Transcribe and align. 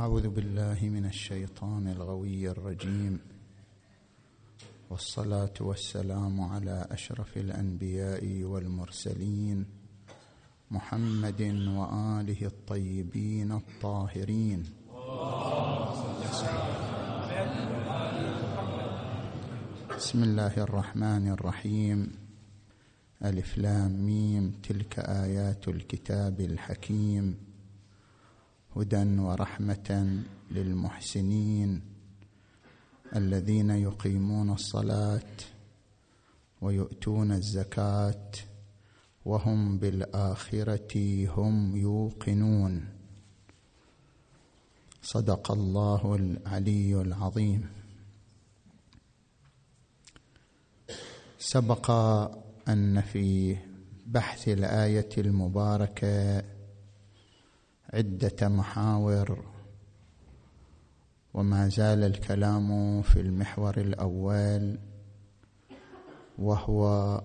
أعوذ 0.00 0.28
بالله 0.28 0.78
من 0.82 1.04
الشيطان 1.04 1.88
الغوي 1.88 2.50
الرجيم. 2.50 3.20
والصلاة 4.90 5.52
والسلام 5.60 6.40
على 6.40 6.86
أشرف 6.90 7.36
الأنبياء 7.36 8.42
والمرسلين 8.42 9.66
محمد 10.70 11.42
وآله 11.68 12.40
الطيبين 12.46 13.52
الطاهرين. 13.52 14.64
بسم 19.96 20.22
الله 20.22 20.54
الرحمن 20.56 21.28
الرحيم. 21.28 22.12
ألف 23.24 23.58
لام 23.58 23.92
ميم 24.06 24.50
تلك 24.62 24.98
آيات 24.98 25.68
الكتاب 25.68 26.40
الحكيم. 26.40 27.49
هدى 28.76 29.20
ورحمة 29.20 30.22
للمحسنين 30.50 31.82
الذين 33.16 33.70
يقيمون 33.70 34.50
الصلاة 34.50 35.36
ويؤتون 36.60 37.32
الزكاة 37.32 38.30
وهم 39.24 39.78
بالآخرة 39.78 41.26
هم 41.28 41.76
يوقنون. 41.76 42.88
صدق 45.02 45.52
الله 45.52 46.14
العلي 46.14 47.00
العظيم. 47.00 47.68
سبق 51.38 51.90
أن 52.68 53.00
في 53.00 53.56
بحث 54.06 54.48
الآية 54.48 55.08
المباركة 55.18 56.42
عدة 57.92 58.48
محاور 58.48 59.44
وما 61.34 61.68
زال 61.68 62.04
الكلام 62.04 63.02
في 63.02 63.20
المحور 63.20 63.76
الأول 63.80 64.78
وهو 66.38 67.22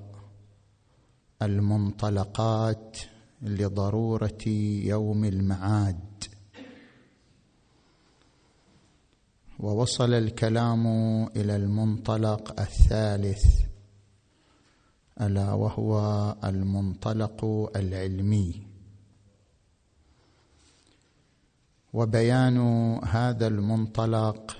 المنطلقات 1.41 2.97
لضرورة 3.41 4.47
يوم 4.85 5.25
المعاد. 5.25 6.23
ووصل 9.59 10.13
الكلام 10.13 10.87
إلى 11.35 11.55
المنطلق 11.55 12.59
الثالث 12.59 13.45
ألا 15.21 15.53
وهو 15.53 15.99
المنطلق 16.43 17.45
العلمي. 17.75 18.64
وبيان 21.95 22.57
هذا 23.05 23.47
المنطلق 23.47 24.57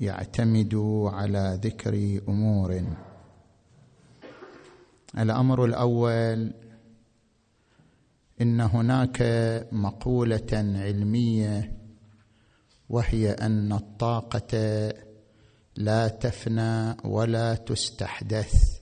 يعتمد 0.00 0.74
على 1.06 1.60
ذكر 1.62 2.20
أمور. 2.28 2.82
الأمر 5.18 5.64
الأول 5.64 6.54
إن 8.40 8.60
هناك 8.60 9.22
مقولة 9.72 10.46
علمية 10.52 11.72
وهي 12.88 13.32
أن 13.32 13.72
الطاقة 13.72 14.52
لا 15.76 16.08
تفنى 16.08 16.96
ولا 17.04 17.54
تستحدث. 17.54 18.80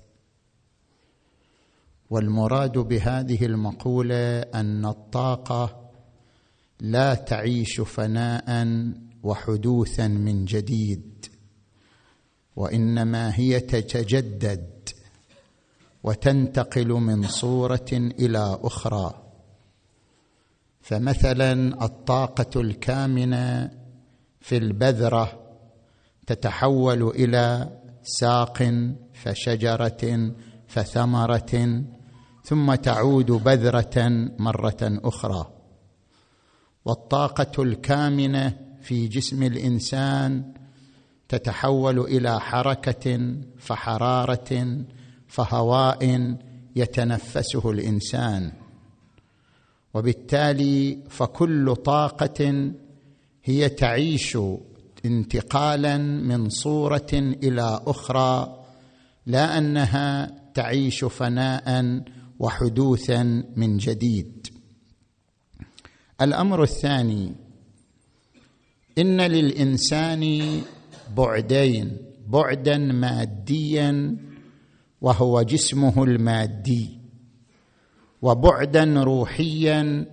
والمراد 2.11 2.79
بهذه 2.79 3.47
المقولة 3.47 4.41
أن 4.41 4.87
الطاقة 4.87 5.84
لا 6.81 7.15
تعيش 7.15 7.81
فناء 7.81 8.67
وحدوثا 9.23 10.09
من 10.09 10.45
جديد 10.45 11.27
وإنما 12.57 13.39
هي 13.39 13.61
تتجدد 13.61 14.89
وتنتقل 16.03 16.89
من 16.89 17.29
صورة 17.29 17.89
إلى 17.93 18.59
أخرى. 18.63 19.21
فمثلا 20.81 21.85
الطاقة 21.85 22.61
الكامنة 22.61 23.71
في 24.41 24.57
البذرة 24.57 25.41
تتحول 26.27 27.03
إلى 27.03 27.71
ساق 28.03 28.85
فشجرة 29.15 30.33
فثمرة 30.67 31.83
ثم 32.45 32.75
تعود 32.75 33.31
بذرة 33.31 34.29
مرة 34.39 34.79
أخرى. 34.83 35.54
والطاقة 36.85 37.63
الكامنة 37.63 38.57
في 38.83 39.09
جسم 39.09 39.43
الإنسان 39.43 40.53
تتحول 41.29 41.99
إلى 42.01 42.41
حركة 42.41 43.35
فحرارة 43.59 44.79
فهواء 45.29 46.35
يتنفسه 46.77 47.71
الإنسان. 47.71 48.53
وبالتالي 49.95 50.99
فكل 51.09 51.77
طاقة 51.77 52.73
هي 53.45 53.69
تعيش 53.69 54.39
انتقالا 55.05 55.99
من 55.99 56.49
صورة 56.49 57.11
إلى 57.13 57.81
أخرى 57.87 58.65
لا 59.27 59.59
أنها 59.59 60.35
تعيش 60.55 61.05
فناء 61.05 62.01
وحدوثا 62.39 63.23
من 63.57 63.77
جديد. 63.77 64.54
الأمر 66.21 66.63
الثاني 66.63 67.35
إن 68.99 69.21
للإنسان 69.21 70.61
بعدين 71.17 71.97
بعدا 72.29 72.79
ماديا 72.79 74.17
وهو 75.01 75.43
جسمه 75.43 76.05
المادي 76.05 76.99
وبعدا 78.23 79.03
روحيا 79.03 80.07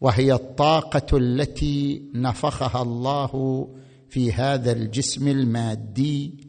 وهي 0.00 0.32
الطاقة 0.32 1.16
التي 1.18 2.02
نفخها 2.14 2.82
الله 2.82 3.64
في 4.08 4.32
هذا 4.32 4.72
الجسم 4.72 5.28
المادي 5.28 6.48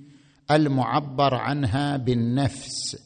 المعبر 0.52 1.36
عنها 1.36 1.98
بالنفس 1.98 2.98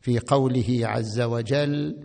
في 0.00 0.18
قوله 0.18 0.80
عز 0.82 1.20
وجل 1.20 1.96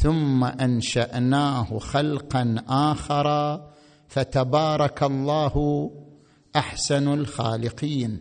ثم 0.00 0.44
أنشأناه 0.44 1.78
خلقا 1.78 2.54
آخر 2.68 3.60
فتبارك 4.08 5.02
الله 5.02 5.90
أحسن 6.56 7.14
الخالقين. 7.14 8.20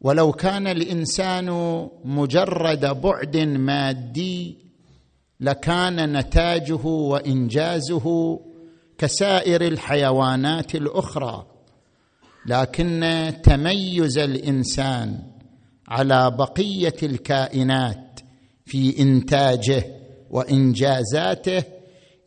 ولو 0.00 0.32
كان 0.32 0.66
الإنسان 0.66 1.48
مجرد 2.04 3.00
بعد 3.00 3.36
مادي 3.36 4.58
لكان 5.40 6.18
نتاجه 6.18 6.86
وإنجازه 6.86 8.40
كسائر 8.98 9.62
الحيوانات 9.62 10.74
الأخرى 10.74 11.46
لكن 12.46 13.32
تميز 13.42 14.18
الإنسان 14.18 15.22
على 15.88 16.30
بقية 16.30 16.96
الكائنات 17.02 18.05
في 18.66 19.02
إنتاجه 19.02 19.84
وإنجازاته 20.30 21.64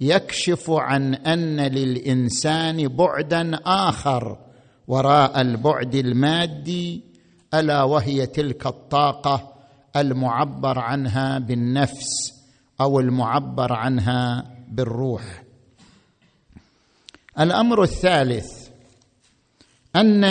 يكشف 0.01 0.69
عن 0.69 1.15
أن 1.15 1.59
للإنسان 1.59 2.87
بعدا 2.87 3.59
آخر 3.65 4.37
وراء 4.87 5.41
البعد 5.41 5.95
المادي 5.95 7.01
ألا 7.53 7.83
وهي 7.83 8.25
تلك 8.25 8.67
الطاقة 8.67 9.53
المعبر 9.95 10.79
عنها 10.79 11.39
بالنفس 11.39 12.33
أو 12.81 12.99
المعبر 12.99 13.73
عنها 13.73 14.51
بالروح. 14.71 15.43
الأمر 17.39 17.83
الثالث 17.83 18.69
أن 19.95 20.23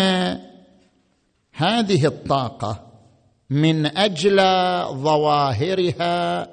هذه 1.53 2.07
الطاقة 2.07 2.88
من 3.51 3.87
أجل 3.87 4.37
ظواهرها 5.03 6.49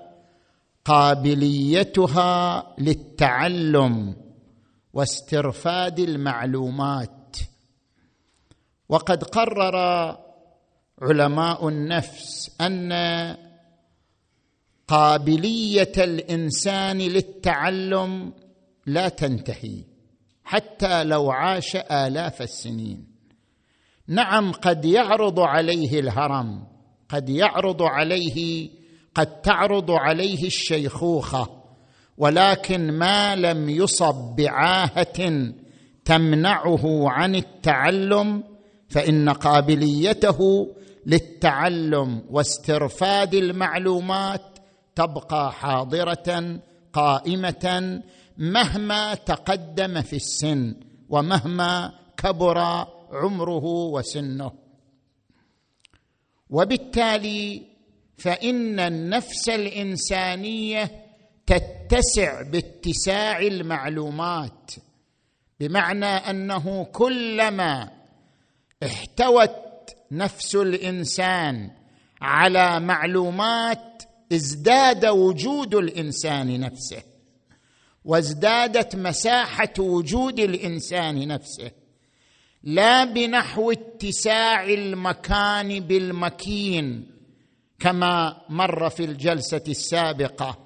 قابليتها 0.85 2.63
للتعلم 2.79 4.15
واسترفاد 4.93 5.99
المعلومات. 5.99 7.37
وقد 8.89 9.23
قرر 9.23 9.77
علماء 11.01 11.67
النفس 11.67 12.51
أن 12.61 12.91
قابلية 14.87 15.91
الإنسان 15.97 16.97
للتعلم 16.97 18.33
لا 18.85 19.09
تنتهي 19.09 19.83
حتى 20.43 21.03
لو 21.03 21.31
عاش 21.31 21.75
آلاف 21.75 22.41
السنين. 22.41 23.07
نعم 24.07 24.51
قد 24.51 24.85
يعرض 24.85 25.39
عليه 25.39 25.99
الهرم 25.99 26.74
قد 27.09 27.29
يعرض 27.29 27.81
عليه 27.81 28.69
قد 29.15 29.41
تعرض 29.41 29.91
عليه 29.91 30.45
الشيخوخة 30.45 31.47
ولكن 32.17 32.91
ما 32.91 33.35
لم 33.35 33.69
يصب 33.69 34.35
بعاهة 34.35 35.51
تمنعه 36.05 37.09
عن 37.09 37.35
التعلم 37.35 38.43
فإن 38.89 39.29
قابليته 39.29 40.67
للتعلم 41.05 42.21
واسترفاد 42.29 43.33
المعلومات 43.33 44.41
تبقى 44.95 45.51
حاضرة 45.51 46.59
قائمة 46.93 48.01
مهما 48.37 49.15
تقدم 49.15 50.01
في 50.01 50.15
السن 50.15 50.75
ومهما 51.09 51.91
كبر 52.17 52.57
عمره 53.11 53.65
وسنه. 53.65 54.51
وبالتالي 56.49 57.61
فإن 58.17 58.79
النفس 58.79 59.49
الإنسانية 59.49 61.05
تتسع 61.45 62.41
باتساع 62.41 63.39
المعلومات 63.39 64.71
بمعنى 65.59 66.05
أنه 66.05 66.83
كلما 66.83 67.91
احتوت 68.83 69.55
نفس 70.11 70.55
الإنسان 70.55 71.71
على 72.21 72.79
معلومات 72.79 74.03
ازداد 74.33 75.05
وجود 75.05 75.75
الإنسان 75.75 76.59
نفسه 76.59 77.03
وازدادت 78.05 78.95
مساحة 78.95 79.73
وجود 79.79 80.39
الإنسان 80.39 81.27
نفسه. 81.27 81.71
لا 82.65 83.03
بنحو 83.03 83.71
اتساع 83.71 84.63
المكان 84.63 85.79
بالمكين 85.79 87.11
كما 87.79 88.37
مر 88.49 88.89
في 88.89 89.05
الجلسة 89.05 89.63
السابقة 89.67 90.57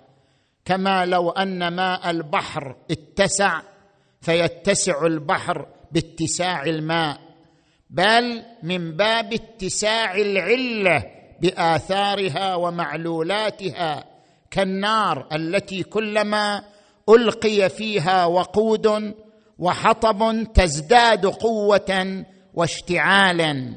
كما 0.65 1.05
لو 1.05 1.29
أن 1.29 1.67
ماء 1.67 2.09
البحر 2.09 2.75
اتسع 2.91 3.61
فيتسع 4.21 5.05
البحر 5.05 5.65
باتساع 5.91 6.63
الماء 6.63 7.19
بل 7.89 8.43
من 8.63 8.91
باب 8.91 9.33
اتساع 9.33 10.15
العلة 10.15 11.03
بآثارها 11.41 12.55
ومعلولاتها 12.55 14.05
كالنار 14.51 15.27
التي 15.33 15.83
كلما 15.83 16.63
ألقي 17.09 17.69
فيها 17.69 18.25
وقود 18.25 19.13
وحطب 19.59 20.47
تزداد 20.53 21.25
قوة 21.25 22.23
واشتعالا. 22.53 23.75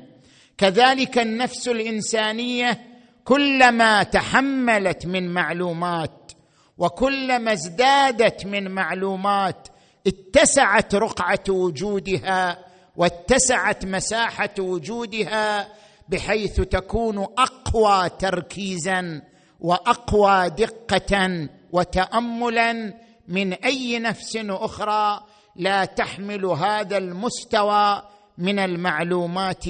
كذلك 0.59 1.19
النفس 1.19 1.69
الإنسانية 1.69 2.81
كلما 3.25 4.03
تحملت 4.03 5.07
من 5.07 5.29
معلومات 5.29 6.33
وكلما 6.79 7.53
ازدادت 7.53 8.47
من 8.47 8.71
معلومات 8.71 9.69
اتسعت 10.07 10.95
رقعة 10.95 11.45
وجودها 11.49 12.59
واتسعت 12.97 13.85
مساحة 13.85 14.55
وجودها 14.59 15.69
بحيث 16.09 16.61
تكون 16.61 17.19
أقوى 17.19 18.09
تركيزا 18.19 19.23
وأقوى 19.61 20.51
دقة 20.51 21.49
وتاملا 21.73 22.95
من 23.29 23.53
أي 23.53 23.99
نفس 23.99 24.37
أخرى 24.37 25.21
لا 25.57 25.85
تحمل 25.85 26.45
هذا 26.47 26.99
المستوى 26.99 28.03
من 28.39 28.59
المعلومات 28.59 29.65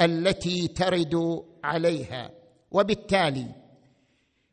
التي 0.00 0.68
ترد 0.68 1.42
عليها. 1.64 2.30
وبالتالي 2.70 3.46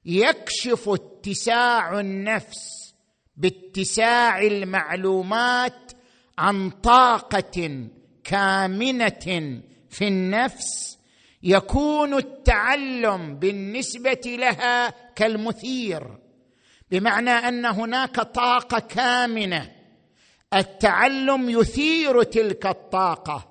يكشف 0.05 0.89
اتساع 0.89 1.99
النفس 1.99 2.93
باتساع 3.37 4.41
المعلومات 4.41 5.91
عن 6.37 6.69
طاقة 6.69 7.87
كامنة 8.23 9.61
في 9.89 10.07
النفس 10.07 10.97
يكون 11.43 12.13
التعلم 12.13 13.35
بالنسبة 13.35 14.21
لها 14.25 14.89
كالمثير 15.15 16.17
بمعنى 16.91 17.29
أن 17.29 17.65
هناك 17.65 18.15
طاقة 18.15 18.79
كامنة 18.79 19.71
التعلم 20.53 21.49
يثير 21.49 22.23
تلك 22.23 22.65
الطاقة 22.65 23.47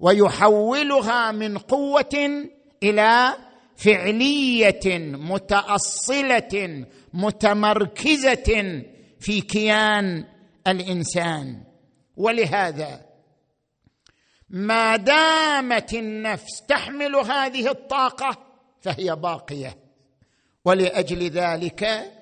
ويحولها 0.00 1.32
من 1.32 1.58
قوة 1.58 2.44
إلى 2.82 3.36
فعلية 3.76 4.98
متأصلة 4.98 6.86
متمركزة 7.14 8.82
في 9.20 9.40
كيان 9.40 10.24
الإنسان. 10.66 11.64
ولهذا 12.16 13.06
ما 14.50 14.96
دامت 14.96 15.94
النفس 15.94 16.62
تحمل 16.68 17.16
هذه 17.16 17.70
الطاقة 17.70 18.38
فهي 18.80 19.16
باقية. 19.16 19.76
ولأجل 20.64 21.30
ذلك 21.30 22.12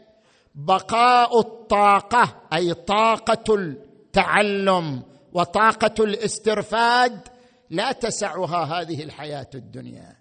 بقاء 0.55 1.41
الطاقة 1.41 2.43
أي 2.53 2.75
طاقة 2.75 3.75
التعلم 4.19 5.03
وطاقة 5.33 6.05
الاسترفاد 6.05 7.29
لا 7.71 7.93
تسعها 7.93 8.81
هذه 8.81 9.03
الحياة 9.03 9.51
الدنيا. 9.55 10.17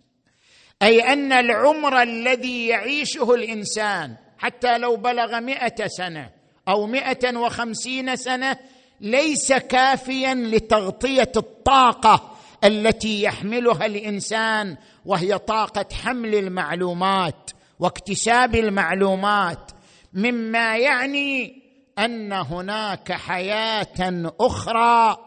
أي 0.82 1.14
أن 1.14 1.32
العمر 1.32 2.02
الذي 2.02 2.68
يعيشه 2.68 3.34
الإنسان 3.34 4.16
حتى 4.38 4.78
لو 4.78 4.96
بلغ 4.96 5.40
مئة 5.40 5.88
سنة 5.88 6.30
أو 6.68 6.88
مئة 6.88 7.38
وخمسين 7.38 8.16
سنة 8.16 8.58
ليس 9.02 9.54
كافيا 9.54 10.34
لتغطية 10.34 11.32
الطاقة 11.38 12.38
التي 12.64 13.24
يحملها 13.24 13.86
الإنسان 13.86 14.78
وهي 15.06 15.38
طاقة 15.38 15.86
حمل 15.94 16.36
المعلومات 16.36 17.52
واكتساب 17.80 18.56
المعلومات 18.56 19.72
مما 20.14 20.78
يعني 20.78 21.63
أن 22.00 22.34
هناك 22.34 23.12
حياة 23.12 24.32
أخرى 24.40 25.18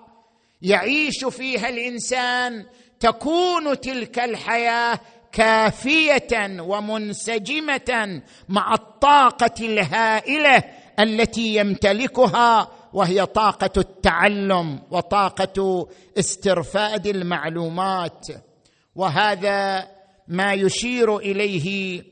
يعيش 0.63 1.25
فيها 1.25 1.69
الإنسان 1.69 2.67
تكون 3.01 3.81
تلك 3.81 4.19
الحياة 4.19 5.01
كافية 5.33 6.61
ومنسجمة 6.61 8.23
مع 8.49 8.75
الطاقة 8.75 9.55
الهائلة 9.61 10.65
التي 11.01 11.57
يمتلكها 11.57 12.69
وهي 12.93 13.27
طاقة 13.27 13.71
التعلم 13.77 14.83
وطاقة 14.91 15.89
استرفاد 16.19 17.07
المعلومات. 17.07 18.27
وهذا 18.95 19.89
ما 20.29 20.53
يشير 20.53 21.17
إليه 21.17 22.03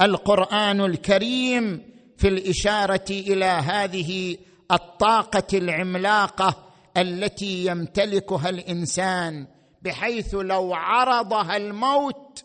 القرآن 0.00 0.80
الكريم 0.80 1.89
في 2.20 2.28
الإشارة 2.28 3.04
إلى 3.10 3.44
هذه 3.44 4.36
الطاقة 4.72 5.46
العملاقة 5.58 6.72
التي 6.96 7.66
يمتلكها 7.66 8.48
الإنسان 8.48 9.46
بحيث 9.82 10.34
لو 10.34 10.74
عرضها 10.74 11.56
الموت 11.56 12.44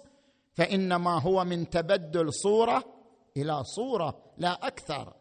فإنما 0.54 1.22
هو 1.22 1.44
من 1.44 1.70
تبدل 1.70 2.34
صورة 2.34 2.84
إلى 3.38 3.64
صورة 3.64 4.18
لا 4.38 4.68
أكثر. 4.68 5.14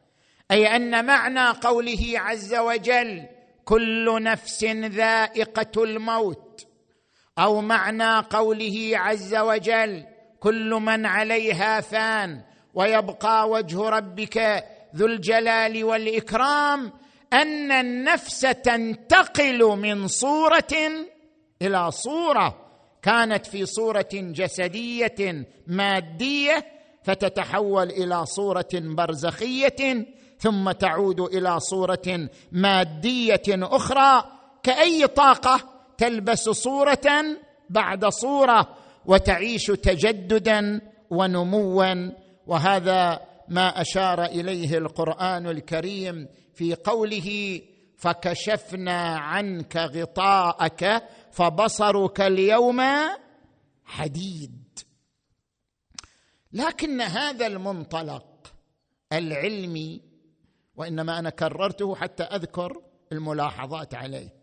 أي 0.50 0.76
أن 0.76 1.06
معنى 1.06 1.58
قوله 1.60 2.12
عز 2.14 2.54
وجل 2.54 3.26
كل 3.64 4.22
نفس 4.22 4.64
ذائقة 4.64 5.84
الموت 5.84 6.66
أو 7.38 7.60
معنى 7.60 8.18
قوله 8.18 8.90
عز 8.94 9.34
وجل 9.34 10.04
كل 10.40 10.70
من 10.70 11.06
عليها 11.06 11.80
فان 11.80 12.53
ويبقى 12.74 13.48
وجه 13.48 13.88
ربك 13.88 14.64
ذو 14.96 15.06
الجلال 15.06 15.84
والإكرام 15.84 16.92
أن 17.32 17.72
النفس 17.72 18.40
تنتقل 18.40 19.64
من 19.64 20.06
صورة 20.06 20.74
إلى 21.62 21.90
صورة. 21.90 22.60
كانت 23.02 23.46
في 23.46 23.66
صورة 23.66 24.08
جسدية 24.12 25.46
مادية 25.66 26.66
فتتحول 27.04 27.90
إلى 27.90 28.26
صورة 28.26 28.68
برزخية 28.74 30.06
ثم 30.38 30.70
تعود 30.70 31.20
إلى 31.20 31.60
صورة 31.60 32.28
مادية 32.52 33.42
أخرى. 33.48 34.24
كأي 34.62 35.06
طاقة 35.06 35.60
تلبس 35.98 36.48
صورة 36.48 37.24
بعد 37.70 38.04
صورة 38.04 38.68
وتعيش 39.06 39.66
تجددا 39.66 40.80
ونموا 41.10 42.14
وهذا 42.46 43.20
ما 43.48 43.80
أشار 43.80 44.24
إليه 44.24 44.78
القرآن 44.78 45.46
الكريم 45.46 46.28
في 46.54 46.74
قوله 46.74 47.60
فكشفنا 47.96 49.16
عنك 49.18 49.76
غطاءك 49.76 51.02
فبصرك 51.32 52.20
اليوم 52.20 52.82
حديد. 53.84 54.78
لكن 56.52 57.00
هذا 57.00 57.46
المنطلق 57.46 58.54
العلمي 59.12 60.02
وإنما 60.76 61.18
أنا 61.18 61.30
كررته 61.30 61.94
حتى 61.94 62.22
أذكر 62.22 62.82
الملاحظات 63.12 63.94
عليه 63.94 64.34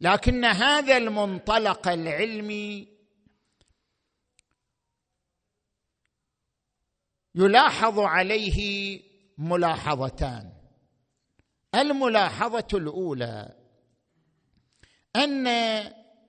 لكن 0.00 0.44
هذا 0.44 0.96
المنطلق 0.96 1.88
العلمي 1.88 2.88
يلاحظ 7.34 7.98
عليه 7.98 9.00
ملاحظتان. 9.38 10.52
الملاحظة 11.74 12.66
الأولى 12.74 13.54
أن 15.16 15.46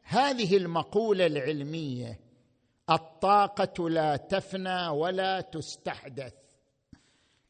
هذه 0.04 0.58
المقولة 0.58 1.26
العلمية 1.26 2.20
الطاقة 2.90 3.90
لا 3.90 4.16
تفنى 4.16 4.88
ولا 4.88 5.42
تستحدث. 5.42 6.34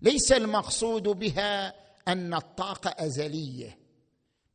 ليس 0.01 0.31
المقصود 0.31 1.03
بها 1.03 1.73
أن 2.07 2.33
الطاقة 2.33 3.05
أزلية 3.05 3.77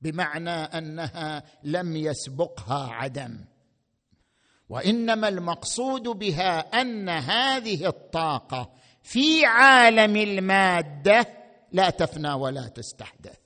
بمعنى 0.00 0.50
أنها 0.50 1.42
لم 1.62 1.96
يسبقها 1.96 2.92
عدم. 2.92 3.44
وإنما 4.68 5.28
المقصود 5.28 6.02
بها 6.02 6.80
أن 6.80 7.08
هذه 7.08 7.86
الطاقة 7.86 8.72
في 9.06 9.44
عالم 9.44 10.16
المادة 10.16 11.26
لا 11.72 11.90
تفنى 11.90 12.32
ولا 12.32 12.68
تستحدث. 12.68 13.36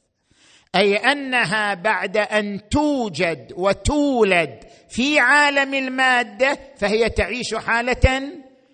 أي 0.75 0.97
أنها 0.97 1.75
بعد 1.75 2.17
أن 2.17 2.69
توجد 2.69 3.53
وتولد 3.57 4.65
في 4.89 5.19
عالم 5.19 5.75
المادة 5.75 6.59
فهي 6.77 7.09
تعيش 7.09 7.55
حالة 7.55 8.33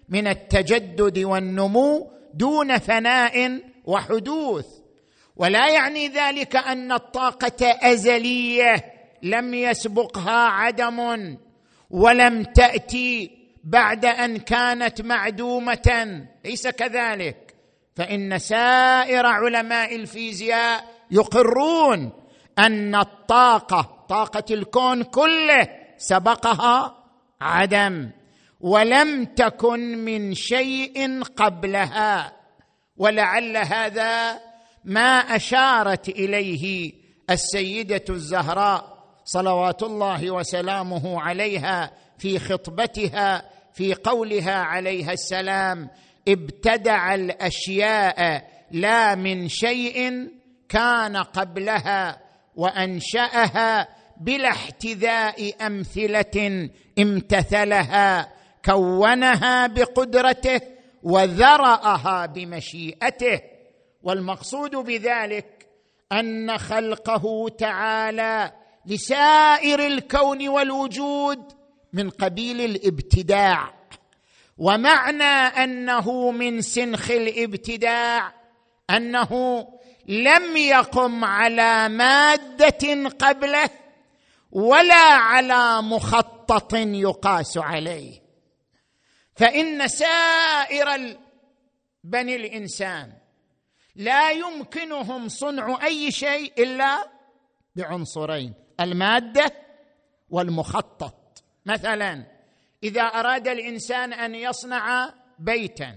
من 0.09 0.27
التجدد 0.27 1.19
والنمو 1.19 2.11
دون 2.35 2.79
فناء 2.79 3.61
وحدوث. 3.85 4.67
ولا 5.37 5.69
يعني 5.69 6.09
ذلك 6.09 6.57
أن 6.57 6.93
الطاقة 6.93 7.67
أزلية 7.83 8.85
لم 9.23 9.55
يسبقها 9.55 10.49
عدم 10.49 11.37
ولم 11.91 12.43
تأتي 12.43 13.36
بعد 13.67 14.05
أن 14.05 14.37
كانت 14.37 15.03
معدومة 15.03 16.27
ليس 16.45 16.69
كذلك؟ 16.69 17.55
فإن 17.97 18.39
سائر 18.39 19.27
علماء 19.27 19.97
الفيزياء 19.97 20.85
يقرون 21.11 22.13
أن 22.59 22.95
الطاقة 22.95 24.07
طاقة 24.09 24.45
الكون 24.51 25.03
كله 25.03 25.69
سبقها 25.97 27.05
عدم 27.41 28.11
ولم 28.61 29.25
تكن 29.25 29.99
من 29.99 30.35
شيء 30.35 31.23
قبلها 31.23 32.33
ولعل 32.97 33.57
هذا 33.57 34.41
ما 34.85 35.19
أشارت 35.19 36.09
إليه 36.09 36.93
السيدة 37.31 38.05
الزهراء 38.11 38.97
صلوات 39.25 39.83
الله 39.83 40.31
وسلامه 40.31 41.21
عليها 41.21 41.91
في 42.19 42.39
خطبتها 42.39 43.56
في 43.77 43.95
قولها 43.95 44.55
عليها 44.55 45.13
السلام 45.13 45.91
ابتدع 46.29 47.15
الأشياء 47.15 48.45
لا 48.71 49.15
من 49.15 49.49
شيء 49.49 50.29
كان 50.69 51.17
قبلها 51.17 52.21
وأنشأها 52.57 53.89
بلا 54.21 54.49
احتذاء 54.49 55.67
أمثلة 55.67 56.69
امتثلها 56.99 58.33
كونها 58.65 59.67
بقدرته 59.67 60.61
وذرأها 61.03 62.27
بمشيئته. 62.27 63.41
والمقصود 64.03 64.77
بذلك 64.77 65.69
أن 66.13 66.59
خلقه 66.59 67.49
تعالى 67.59 68.53
لسائر 68.87 69.87
الكون 69.87 70.49
والوجود 70.49 71.53
من 71.93 72.11
قبيل 72.11 72.61
الابتداع. 72.61 73.75
ومعنى 74.59 75.65
أنه 75.65 76.31
من 76.31 76.63
سنخ 76.63 77.11
الابتداع 77.11 78.33
أنه 78.91 79.63
لم 80.09 80.57
يقم 80.57 81.25
على 81.25 81.89
مادة 81.89 83.09
قبله 83.09 83.71
ولا 84.53 85.13
على 85.15 85.83
مخطط 85.83 86.75
يقاس 86.75 87.59
عليه. 87.59 88.23
فإن 89.35 89.89
سائر 89.89 91.17
بني 92.05 92.37
الإنسان 92.37 93.13
لا 93.97 94.31
يمكنهم 94.31 95.29
صنع 95.29 95.85
أي 95.85 96.13
شيء 96.13 96.53
إلا 96.59 97.11
بعنصرين 97.77 98.55
المادة 98.81 99.53
والمخطط. 100.31 101.26
مثلا 101.67 102.25
إذا 102.83 103.03
أراد 103.03 103.49
الإنسان 103.49 104.13
أن 104.13 104.35
يصنع 104.35 105.15
بيتا 105.39 105.97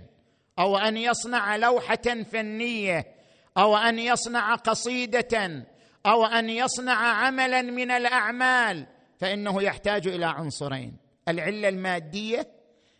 أو 0.59 0.77
أن 0.77 0.97
يصنع 0.97 1.55
لوحة 1.55 2.23
فنية 2.31 3.07
أو 3.57 3.77
أن 3.77 3.99
يصنع 3.99 4.55
قصيدة 4.55 5.65
أو 6.05 6.25
أن 6.25 6.49
يصنع 6.49 6.93
عملا 6.93 7.61
من 7.61 7.91
الأعمال 7.91 8.85
فإنه 9.19 9.63
يحتاج 9.63 10.07
إلى 10.07 10.25
عنصرين. 10.25 10.93
العلة 11.27 11.69
المادية 11.69 12.47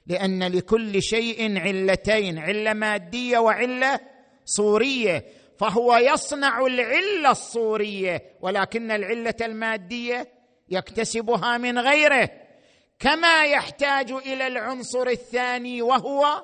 لأن 0.08 0.44
لكل 0.44 1.02
شيء 1.04 1.60
علتين 1.60 2.40
علة 2.40 2.74
مادية 2.74 3.38
وعلة 3.38 4.00
صورية. 4.46 5.26
فهو 5.60 5.98
يصنع 5.98 6.66
العلة 6.66 7.32
الصورية 7.32 8.24
ولكن 8.42 8.92
العلة 8.92 9.36
المادية 9.42 10.28
يكتسبها 10.70 11.58
من 11.58 11.80
غيره. 11.80 12.30
كما 13.00 13.46
يحتاج 13.46 14.12
إلى 14.12 14.48
العنصر 14.48 15.08
الثاني 15.08 15.82
وهو 15.82 16.44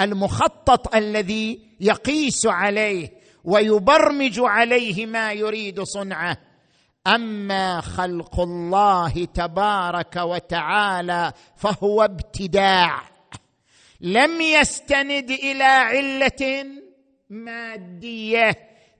المخطط 0.00 0.94
الذي 0.94 1.76
يقيس 1.80 2.46
عليه 2.46 3.12
ويبرمج 3.44 4.40
عليه 4.40 5.06
ما 5.06 5.32
يريد 5.32 5.82
صنعه. 5.82 6.36
أما 7.06 7.80
خلق 7.80 8.40
الله 8.40 9.24
تبارك 9.24 10.16
وتعالى 10.16 11.32
فهو 11.56 12.02
ابتداع. 12.02 13.02
لم 14.00 14.40
يستند 14.40 15.30
إلى 15.30 15.64
علة 15.64 16.66
مادية 17.30 18.50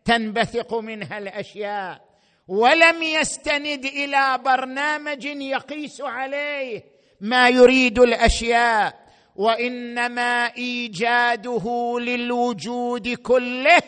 تنبثق 0.04 0.74
منها 0.74 1.18
الأشياء. 1.18 2.07
ولم 2.48 3.02
يستند 3.02 3.84
إلى 3.84 4.38
برنامج 4.44 5.24
يقيس 5.24 6.00
عليه 6.00 6.84
ما 7.20 7.48
يريد 7.48 7.98
الأشياء 7.98 9.08
وإنما 9.36 10.56
إيجاده 10.56 11.96
للوجود 12.00 13.08
كله 13.08 13.82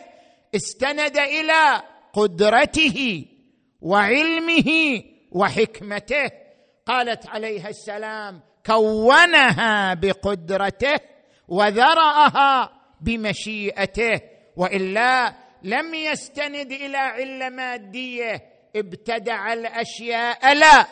استند 0.54 1.18
إلى 1.18 1.82
قدرته 2.12 3.24
وعلمه 3.80 5.02
وحكمته. 5.32 6.30
قالت 6.86 7.28
عليها 7.28 7.68
السلام 7.68 8.40
كونها 8.66 9.94
بقدرته 9.94 10.96
وذرأها 11.48 12.70
بمشيئته 13.00 14.20
وإلا 14.56 15.34
لم 15.62 15.94
يستند 15.94 16.72
إلى 16.72 16.96
علة 16.96 17.48
مادية 17.48 18.49
ابتدع 18.76 19.52
الأشياء. 19.52 20.54
لا 20.54 20.86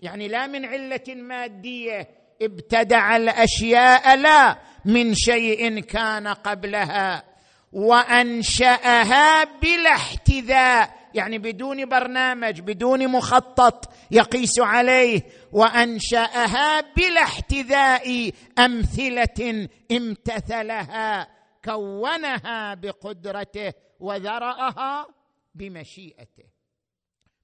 يعني 0.00 0.28
لا 0.28 0.46
من 0.46 0.64
علة 0.64 1.14
مادية. 1.14 2.08
ابتدع 2.42 3.16
الأشياء. 3.16 4.16
لا 4.16 4.58
من 4.84 5.14
شيء 5.14 5.80
كان 5.80 6.28
قبلها 6.28 7.24
وأنشأها 7.72 9.44
بلا 9.44 9.90
احتذاء. 9.90 11.04
يعني 11.14 11.38
بدون 11.38 11.88
برنامج 11.88 12.60
بدون 12.60 13.08
مخطط 13.08 13.92
يقيس 14.10 14.60
عليه. 14.60 15.22
وأنشأها 15.52 16.80
بلا 16.80 17.22
احتذاء. 17.22 18.32
أمثلة 18.58 19.68
امتثلها 19.92 21.28
كونها 21.64 22.74
بقدرته 22.74 23.72
وذرأها 24.00 25.06
بمشيئته. 25.54 26.44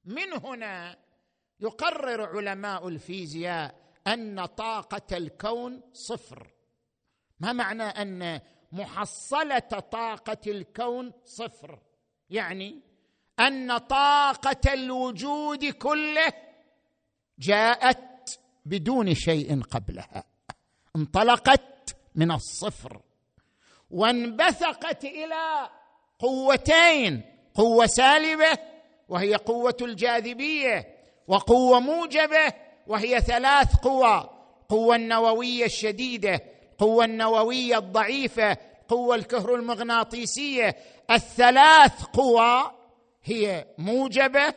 من 0.05 0.33
هنا 0.33 0.97
يقرر 1.61 2.37
علماء 2.37 2.89
الفيزياء 2.89 3.75
أن 4.07 4.47
طاقة 4.47 5.17
الكون 5.17 5.83
صفر. 5.93 6.51
ما 7.41 7.53
معنى 7.53 7.83
أن 7.83 8.41
محصلة 8.73 9.59
طاقة 9.93 10.39
الكون 10.47 11.13
صفر؟ 11.25 11.79
يعني 12.31 12.81
أن 13.41 13.79
طاقة 13.79 14.73
الوجود 14.73 15.65
كله 15.65 16.33
جاءت 17.39 18.41
بدون 18.65 19.15
شيء 19.15 19.63
قبلها 19.63 20.25
انطلقت 20.97 21.97
من 22.15 22.31
الصفر 22.31 23.01
وانبثقت 23.91 25.05
إلى 25.05 25.71
قوتين 26.19 27.23
قوة 27.55 27.87
سالبة 27.87 28.59
وهي 29.11 29.35
قوة 29.35 29.77
الجاذبية 29.81 30.89
وقوة 31.29 31.81
موجبة 31.81 32.53
وهي 32.87 33.21
ثلاث 33.21 33.77
قوى 33.77 34.31
القوه 34.63 34.97
النووية 34.97 35.65
الشديدة 35.65 36.41
القوه 36.73 37.05
النووية 37.05 37.79
الضعيفة 37.79 38.57
القوه 38.83 39.15
الكهرومغناطيسيه 39.15 40.77
الثلاث 41.11 42.05
قوى 42.05 42.71
هي 43.25 43.67
موجبة 43.79 44.55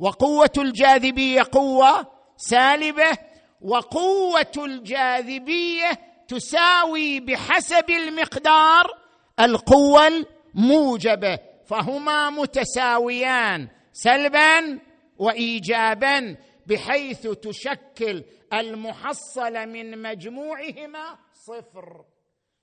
وقوة 0.00 0.52
الجاذبية 0.58 1.42
قوة 1.52 2.06
سالبة 2.36 3.18
وقوة 3.60 4.52
الجاذبية 4.56 5.90
تساوي 6.28 7.20
بحسب 7.20 7.90
المقدار 7.90 8.98
القوه 9.40 10.24
الموجبة 10.54 11.38
فهما 11.66 12.30
متساويان. 12.30 13.68
سلبا 13.96 14.78
وايجابا 15.18 16.36
بحيث 16.66 17.26
تشكل 17.26 18.24
المحصله 18.52 19.64
من 19.64 20.02
مجموعهما 20.02 21.18
صفر. 21.32 22.04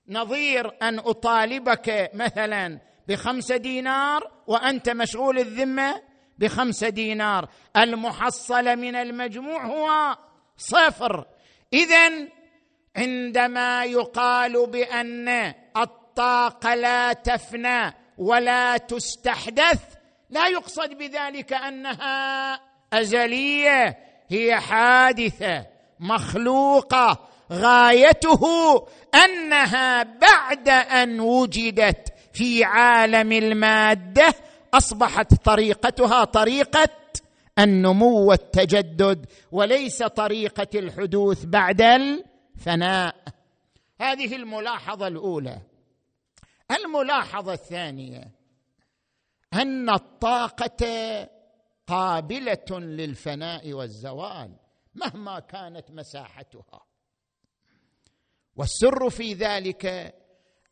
نظير 0.07 0.71
أن 0.81 0.99
أطالبك 0.99 2.11
مثلا 2.13 2.79
بخمسه 3.07 3.57
دينار 3.57 4.31
وأنت 4.47 4.89
مشغول 4.89 5.39
الذمة 5.39 6.01
بخمسه 6.37 6.89
دينار. 6.89 7.49
المحصله 7.77 8.75
من 8.75 8.95
المجموع 8.95 9.65
هو 9.65 10.17
صفر. 10.57 11.25
اذا 11.73 12.27
عندما 12.95 13.85
يقال 13.85 14.67
بأن 14.67 15.53
الطاقة 15.77 16.75
لا 16.75 17.13
تفنى 17.13 17.93
ولا 18.17 18.77
تستحدث 18.77 19.92
لا 20.33 20.47
يقصد 20.47 20.89
بذلك 20.89 21.53
أنها 21.53 22.59
أزلية 22.93 23.97
هي 24.29 24.59
حادثة 24.59 25.65
مخلوقة. 25.99 27.29
غايته 27.51 28.41
أنها 29.15 30.03
بعد 30.03 30.69
أن 30.69 31.19
وجدت 31.19 32.13
في 32.33 32.63
عالم 32.63 33.31
المادة 33.31 34.33
أصبحت 34.73 35.33
طريقتها 35.33 36.23
طريقة 36.23 36.89
النمو 37.59 38.29
والتجدد 38.29 39.25
وليس 39.51 40.03
طريقة 40.03 40.67
الحدوث 40.75 41.45
بعد 41.45 41.81
الفناء. 41.81 43.15
هذه 44.01 44.35
الملاحظة 44.35 45.07
الأولى. 45.07 45.61
الملاحظة 46.71 47.53
الثانية. 47.53 48.42
أن 49.53 49.89
الطاقة 49.89 50.83
قابلة 51.87 52.79
للفناء 52.79 53.73
والزوال 53.73 54.55
مهما 54.95 55.39
كانت 55.39 55.91
مساحتها. 55.91 56.85
والسر 58.55 59.09
في 59.09 59.33
ذلك 59.33 60.15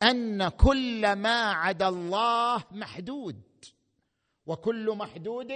أن 0.02 0.48
كل 0.48 1.12
ما 1.12 1.52
عدا 1.52 1.88
الله 1.88 2.64
محدود 2.70 3.42
وكل 4.46 4.90
محدود 4.90 5.52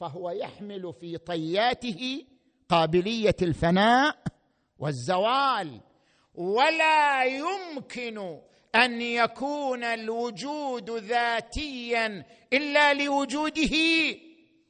فهو 0.00 0.30
يحمل 0.30 0.94
في 1.00 1.18
طياته 1.18 2.26
قابلية 2.68 3.36
الفناء 3.42 4.22
والزوال. 4.78 5.80
ولا 6.34 7.24
يمكن 7.24 8.40
أن 8.74 9.00
يكون 9.00 9.84
الوجود 9.84 10.90
ذاتيا 10.90 12.24
إلا 12.52 12.94
لوجوده 12.94 13.76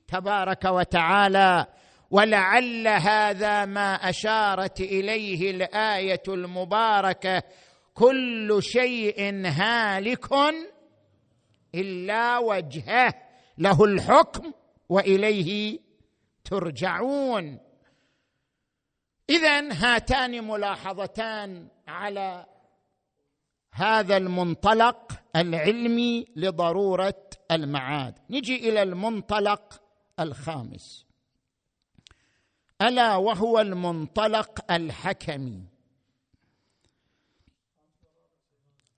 تبارك 0.09 0.65
وتعالى. 0.65 1.67
ولعل 2.11 2.89
هذا 2.89 3.65
ما 3.65 3.95
أشارت 3.95 4.81
إليه 4.81 5.51
الآية 5.51 6.23
المباركة 6.29 7.43
كل 7.95 8.59
شيء 8.63 9.47
هالك 9.47 10.27
إلا 11.75 12.39
وجهه 12.39 13.15
له 13.59 13.85
الحكم 13.85 14.53
وإليه 14.89 15.79
ترجعون. 16.45 17.59
اذا 19.31 19.73
هاتان 19.73 20.45
ملاحظتان 20.45 21.69
على 21.89 22.52
هذا 23.73 24.17
المنطلق 24.17 25.13
العلمي 25.37 26.27
لضرورة 26.37 27.25
المعاد. 27.51 28.19
نجي 28.31 28.69
إلى 28.69 28.83
المنطلق 28.83 29.83
الخامس. 30.21 31.07
ألا 32.83 33.17
وهو 33.17 33.61
المنطلق 33.61 34.73
الحكمي. 34.73 35.65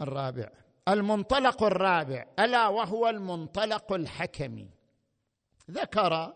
الرابع. 0.01 0.49
المنطلق 0.89 1.63
الرابع. 1.63 2.27
ألا 2.39 2.69
وهو 2.69 3.09
المنطلق 3.09 3.93
الحكمي. 3.93 4.69
ذكر 5.71 6.35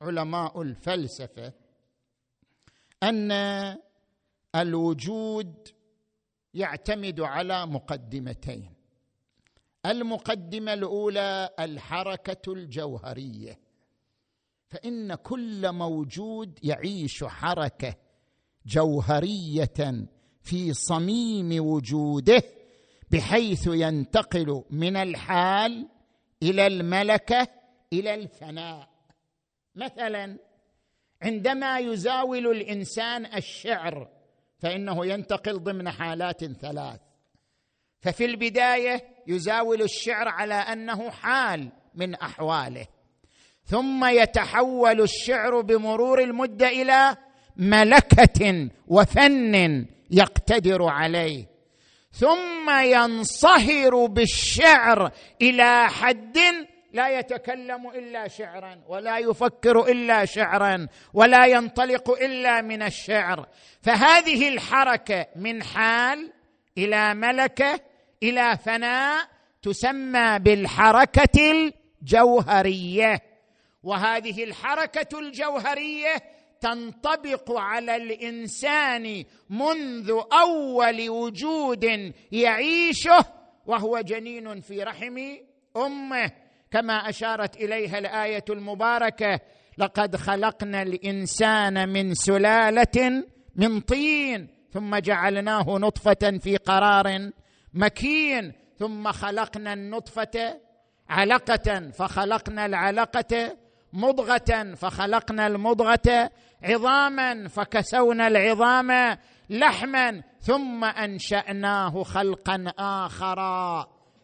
علماء 0.00 0.62
الفلسفة 0.62 1.52
أن 3.02 3.32
الوجود 4.54 5.68
يعتمد 6.54 7.20
على 7.20 7.66
مقدمتين. 7.66 8.74
المقدمة 9.86 10.72
الأولى 10.72 11.50
الحركة 11.58 12.52
الجوهرية. 12.52 13.58
فإن 14.68 15.14
كل 15.14 15.72
موجود 15.72 16.58
يعيش 16.62 17.24
حركة 17.24 17.94
جوهرية 18.66 20.06
في 20.42 20.72
صميم 20.72 21.66
وجوده 21.66 22.42
بحيث 23.10 23.66
ينتقل 23.66 24.64
من 24.70 24.96
الحال 24.96 25.88
إلى 26.42 26.66
الملكة 26.66 27.48
إلى 27.92 28.14
الفناء. 28.14 28.88
مثلا 29.74 30.38
عندما 31.22 31.78
يزاول 31.78 32.46
الإنسان 32.46 33.26
الشعر 33.26 34.17
فإنه 34.58 35.06
ينتقل 35.06 35.58
ضمن 35.58 35.90
حالات 35.90 36.44
ثلاث. 36.44 37.00
ففي 38.00 38.24
البداية 38.24 39.04
يزاول 39.26 39.82
الشعر 39.82 40.28
على 40.28 40.54
أنه 40.54 41.10
حال 41.10 41.72
من 41.94 42.14
أحواله. 42.14 42.86
ثم 43.64 44.04
يتحول 44.04 45.00
الشعر 45.00 45.60
بمرور 45.60 46.22
المدة 46.22 46.68
إلى 46.68 47.16
ملكة 47.56 48.68
وفن 48.86 49.86
يقتدر 50.10 50.82
عليه. 50.82 51.46
ثم 52.12 52.70
ينصهر 52.70 54.06
بالشعر 54.06 55.12
إلى 55.42 55.88
حد 55.88 56.38
لا 56.92 57.18
يتكلم 57.18 57.88
إلا 57.88 58.28
شعرا 58.28 58.80
ولا 58.88 59.18
يفكر 59.18 59.88
إلا 59.88 60.24
شعرا 60.24 60.88
ولا 61.14 61.46
ينطلق 61.46 62.10
إلا 62.10 62.60
من 62.60 62.82
الشعر. 62.82 63.46
فهذه 63.82 64.48
الحركة 64.48 65.26
من 65.36 65.62
حال 65.62 66.32
إلى 66.78 67.14
ملكة 67.14 67.80
إلى 68.22 68.58
فناء 68.64 69.28
تسمى 69.62 70.38
بالحركة 70.38 71.72
الجوهرية. 72.02 73.20
وهذه 73.82 74.44
الحركة 74.44 75.18
الجوهرية 75.18 76.14
تنطبق 76.60 77.58
على 77.58 77.96
الإنسان 77.96 79.24
منذ 79.50 80.20
أول 80.32 81.10
وجود 81.10 82.12
يعيشه 82.32 83.24
وهو 83.66 84.00
جنين 84.00 84.60
في 84.60 84.82
رحم 84.82 85.36
أمه. 85.76 86.47
كما 86.70 87.08
أشارت 87.08 87.56
إليها 87.56 87.98
الآية 87.98 88.44
المباركة 88.50 89.40
لقد 89.78 90.16
خلقنا 90.16 90.82
الإنسان 90.82 91.88
من 91.88 92.14
سلالة 92.14 93.24
من 93.56 93.80
طين 93.80 94.48
ثم 94.72 94.96
جعلناه 94.96 95.78
نطفة 95.78 96.38
في 96.40 96.56
قرار 96.56 97.30
مكين 97.74 98.52
ثم 98.78 99.12
خلقنا 99.12 99.72
النطفة 99.72 100.60
علقة 101.08 101.90
فخلقنا 101.90 102.66
العلقة 102.66 103.56
مضغة 103.92 104.74
فخلقنا 104.74 105.46
المضغة 105.46 106.30
عظاما 106.62 107.48
فكسونا 107.48 108.26
العظام 108.26 109.18
لحما 109.50 110.22
ثم 110.40 110.84
أنشأناه 110.84 112.02
خلقا 112.02 112.72
اخر 112.78 113.38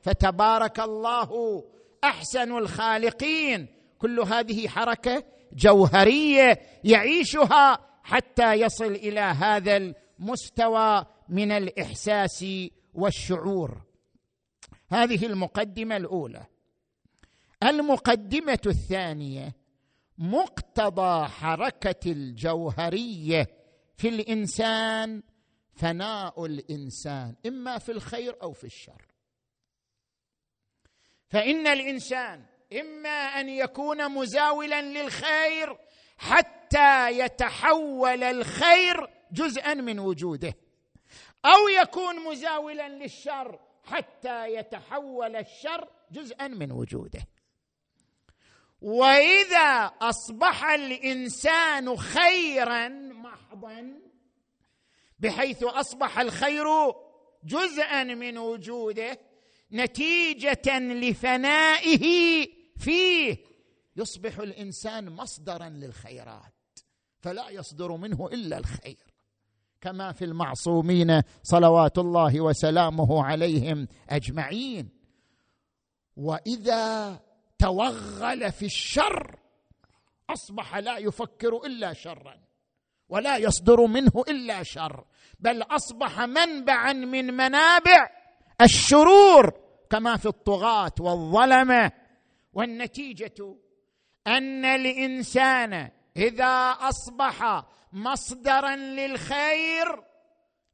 فتبارك 0.02 0.80
الله 0.80 1.62
أحسن 2.08 2.56
الخالقين. 2.56 3.66
كل 3.98 4.20
هذه 4.20 4.68
حركة 4.68 5.24
جوهرية 5.52 6.60
يعيشها 6.84 7.78
حتى 8.02 8.52
يصل 8.54 8.92
إلى 8.92 9.20
هذا 9.20 9.76
المستوى 9.76 11.06
من 11.28 11.52
الإحساس 11.52 12.44
والشعور. 12.94 13.82
هذه 14.88 15.26
المقدمة 15.26 15.96
الأولى. 15.96 16.46
المقدمة 17.62 18.58
الثانية 18.66 19.54
مقتضى 20.18 21.28
حركة 21.28 22.10
الجوهرية 22.12 23.46
في 23.96 24.08
الإنسان 24.08 25.22
فناء 25.72 26.46
الإنسان 26.46 27.34
إما 27.46 27.78
في 27.78 27.92
الخير 27.92 28.36
أو 28.42 28.52
في 28.52 28.64
الشر. 28.64 29.13
فإن 31.34 31.66
الإنسان 31.66 32.44
إما 32.80 33.08
أن 33.40 33.48
يكون 33.48 34.08
مزاولا 34.12 34.82
للخير 34.82 35.78
حتى 36.18 37.18
يتحول 37.18 38.22
الخير 38.22 39.10
جزءا 39.32 39.74
من 39.74 39.98
وجوده 39.98 40.54
أو 41.44 41.68
يكون 41.68 42.24
مزاولا 42.24 42.88
للشر 42.88 43.60
حتى 43.84 44.54
يتحول 44.54 45.36
الشر 45.36 45.88
جزءا 46.10 46.48
من 46.48 46.72
وجوده. 46.72 47.26
وإذا 48.82 49.92
أصبح 50.00 50.64
الإنسان 50.64 51.96
خيرا 51.96 52.88
محضا 53.12 53.94
بحيث 55.18 55.62
أصبح 55.62 56.18
الخير 56.18 56.66
جزءا 57.44 58.04
من 58.04 58.38
وجوده 58.38 59.18
نتيجة 59.74 60.78
لفنائه 60.78 62.06
فيه. 62.78 63.36
يصبح 63.96 64.38
الإنسان 64.38 65.10
مصدرا 65.10 65.68
للخيرات 65.68 66.54
فلا 67.20 67.50
يصدر 67.50 67.96
منه 67.96 68.28
إلا 68.32 68.58
الخير. 68.58 69.14
كما 69.80 70.12
في 70.12 70.24
المعصومين 70.24 71.22
صلوات 71.42 71.98
الله 71.98 72.40
وسلامه 72.40 73.24
عليهم 73.24 73.88
أجمعين. 74.08 74.88
وإذا 76.16 77.20
توغل 77.58 78.52
في 78.52 78.66
الشر 78.66 79.38
أصبح 80.30 80.76
لا 80.76 80.98
يفكر 80.98 81.56
إلا 81.66 81.92
شرا 81.92 82.40
ولا 83.08 83.36
يصدر 83.36 83.86
منه 83.86 84.12
إلا 84.28 84.62
شر 84.62 85.04
بل 85.40 85.62
أصبح 85.62 86.20
منبعا 86.20 86.92
من 86.92 87.34
منابع 87.34 88.10
الشرور. 88.60 89.63
كما 89.90 90.16
في 90.16 90.26
الطغاة 90.26 90.92
والظلمة. 91.00 91.92
والنتيجة 92.52 93.56
أن 94.26 94.64
الإنسان 94.64 95.90
إذا 96.16 96.70
أصبح 96.70 97.66
مصدرا 97.92 98.76
للخير 98.76 100.04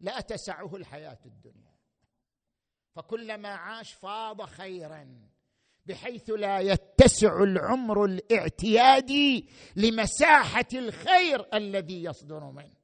لا 0.01 0.20
تسعه 0.20 0.77
الحياة 0.77 1.18
الدنيا. 1.27 1.75
فكلما 2.94 3.49
عاش 3.49 3.92
فاض 3.92 4.42
خيرا 4.42 5.31
بحيث 5.87 6.31
لا 6.31 6.59
يتسع 6.59 7.42
العمر 7.42 8.05
الاعتيادي 8.05 9.49
لمساحة 9.77 10.68
الخير 10.75 11.46
الذي 11.55 12.05
يصدر 12.05 12.44
منه. 12.44 12.81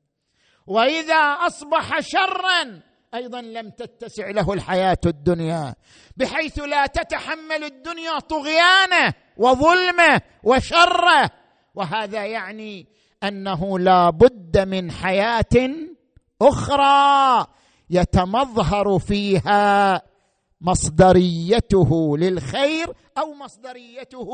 وإذا 0.66 1.16
أصبح 1.16 2.00
شرا 2.00 2.82
أيضا 3.16 3.40
لم 3.40 3.70
تتسع 3.70 4.31
له 4.31 4.52
الحياة 4.52 4.98
الدنيا 5.07 5.74
بحيث 6.16 6.59
لا 6.59 6.87
تتحمل 6.87 7.64
الدنيا 7.64 8.18
طغيانه 8.18 9.14
وظلمه 9.37 10.20
وشره. 10.44 11.31
وهذا 11.74 12.24
يعني 12.24 12.87
أنه 13.22 13.79
لا 13.79 14.11
بد 14.11 14.59
من 14.59 14.90
حياة 14.90 15.70
أخرى 16.42 17.46
يتمظهر 17.90 18.98
فيها 18.98 20.02
مصدريته 20.61 22.18
للخير 22.18 22.92
أو 23.18 23.35
مصدريته 23.35 24.31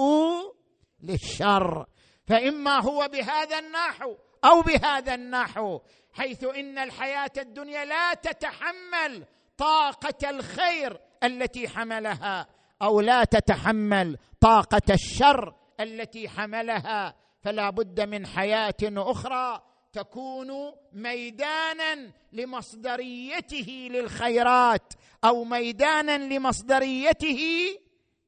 للشر. 1.02 1.86
فإما 2.26 2.80
هو 2.80 3.08
بهذا 3.12 3.58
النحو 3.58 4.14
أو 4.44 4.62
بهذا 4.62 5.14
النحو 5.14 5.80
حيث 6.12 6.44
إن 6.44 6.78
الحياة 6.78 7.32
الدنيا 7.38 7.84
لا 7.84 8.14
تتحمل 8.14 9.26
طاقة 9.56 10.30
الخير 10.30 11.00
التي 11.24 11.68
حملها 11.68 12.46
أو 12.82 13.00
لا 13.00 13.24
تتحمل 13.24 14.18
طاقة 14.40 14.82
الشر 14.90 15.54
التي 15.80 16.28
حملها. 16.28 17.14
فلا 17.40 17.70
بد 17.70 18.00
من 18.00 18.26
حياة 18.26 18.74
أخرى 18.82 19.62
تكون 19.92 20.48
ميدانا 20.92 22.12
لمصدريته 22.32 23.88
للخيرات 23.90 24.92
أو 25.24 25.44
ميدانا 25.44 26.18
لمصدريته 26.18 27.40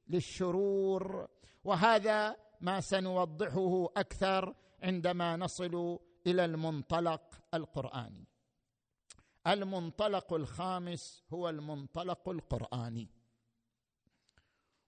للشرور. 0.08 1.28
وهذا 1.64 2.36
ما 2.60 2.80
سنوضحه 2.80 3.88
أكثر 3.96 4.54
عندما 4.82 5.36
نصل 5.36 5.98
إلى 6.26 6.44
المنطلق 6.44 7.40
القرآني. 7.54 8.26
المنطلق 9.46 10.32
الخامس 10.32 11.22
هو 11.32 11.48
المنطلق 11.48 12.28
القرآني. 12.28 13.08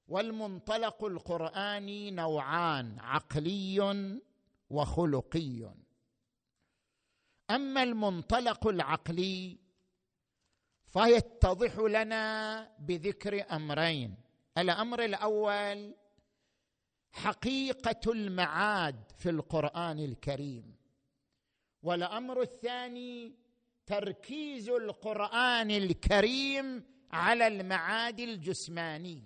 والمنطلق 0.09 1.05
القرآني 1.05 2.11
نوعان 2.11 2.99
عقلي 3.01 4.21
وخلقي. 4.71 5.75
أما 7.51 7.83
المنطلق 7.83 8.67
العقلي 8.67 9.59
فيتضح 10.87 11.79
لنا 11.79 12.71
بذكر 12.79 13.57
أمرين. 13.57 14.17
الأمر 14.59 15.05
الأول 15.05 15.95
حقيقة 17.13 18.13
المعاد 18.13 19.13
في 19.19 19.31
القرآن 19.31 19.99
الكريم. 19.99 20.76
والأمر 21.87 22.43
الثاني 22.43 23.35
تركيز 23.87 24.69
القرآن 24.69 25.71
الكريم 25.71 26.85
على 27.13 27.47
المعاد 27.47 28.21
الجسماني. 28.21 29.25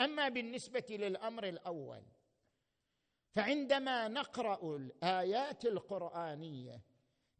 أما 0.00 0.28
بالنسبة 0.28 0.84
للأمر 0.90 1.48
الأول 1.48 2.02
فعندما 3.30 4.08
نقرأ 4.08 4.76
الآيات 4.76 5.64
القرآنية 5.64 6.82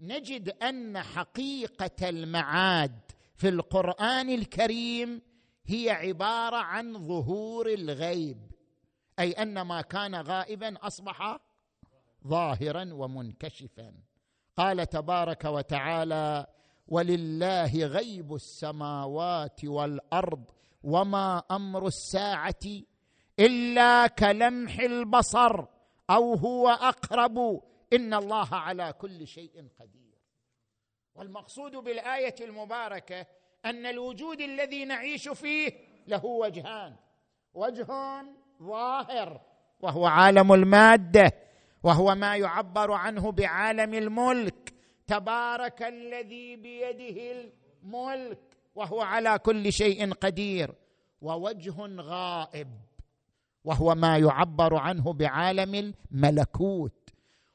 نجد 0.01 0.49
أن 0.49 1.03
حقيقة 1.03 2.09
المعاد 2.09 3.01
في 3.37 3.49
القرآن 3.49 4.31
الكريم 4.31 5.23
هي 5.67 5.91
عبارة 5.91 6.57
عن 6.57 7.09
ظهور 7.09 7.67
الغيب 7.67 8.53
أي 9.19 9.33
أن 9.33 9.61
ما 9.61 9.81
كان 9.81 10.15
غائبا 10.15 10.87
أصبح 10.87 11.39
ظاهرا 12.27 12.89
ومنكشفا. 12.93 13.95
قال 14.57 14.89
تبارك 14.89 15.45
وتعالى 15.45 16.47
ولله 16.89 17.87
غيب 17.87 18.35
السماوات 18.35 19.65
والأرض 19.65 20.45
وما 20.85 21.43
أمر 21.51 21.87
الساعة 21.87 22.65
إلا 23.39 24.07
كلمح 24.07 24.79
البصر 24.79 25.65
أو 26.11 26.35
هو 26.35 26.69
أقرب. 26.69 27.63
إن 27.93 28.15
الله 28.15 28.55
على 28.55 28.93
كل 28.93 29.27
شيء 29.27 29.69
قدير. 29.81 30.19
والمقصود 31.15 31.73
بالآية 31.73 32.35
المباركة 32.41 33.27
أن 33.65 33.87
الوجود 33.87 34.41
الذي 34.41 34.85
نعيش 34.85 35.29
فيه 35.29 35.73
له 36.07 36.25
وجهان. 36.25 36.97
وجه 37.55 37.87
ظاهر 38.63 39.41
وهو 39.81 40.07
عالم 40.07 40.53
المادة. 40.53 41.33
وهو 41.83 42.15
ما 42.15 42.37
يعبر 42.37 42.93
عنه 42.93 43.33
بعالم 43.33 43.95
الملك. 43.95 44.75
تبارك 45.07 45.83
الذي 45.83 46.57
بيده 46.57 47.51
الملك 47.85 48.39
وهو 48.75 49.01
على 49.01 49.39
كل 49.39 49.73
شيء 49.73 50.13
قدير. 50.13 50.75
ووجه 51.21 51.75
غائب 52.01 52.69
وهو 53.65 53.95
ما 53.95 54.19
يعبر 54.19 54.77
عنه 54.77 55.13
بعالم 55.13 55.95
الملكوت. 56.13 57.11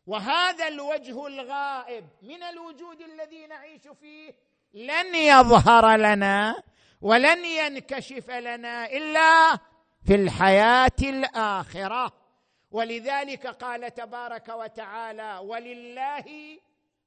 وهذا 0.05 0.67
الوجه 0.67 1.27
الغائب 1.27 2.05
من 2.21 2.43
الوجود 2.43 3.01
الذي 3.01 3.47
نعيش 3.47 3.81
فيه 4.01 4.35
لن 4.73 5.15
يظهر 5.15 5.95
لنا 5.95 6.63
ولن 7.01 7.45
ينكشف 7.45 8.29
لنا 8.31 8.85
إلا 8.85 9.59
في 10.05 10.15
الحياة 10.15 10.99
الآخرة. 11.01 12.26
ولذلك 12.71 13.47
قال 13.47 13.93
تبارك 13.93 14.49
وتعالى 14.49 15.39
ولله 15.43 16.60